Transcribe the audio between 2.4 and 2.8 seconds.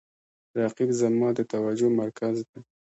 دی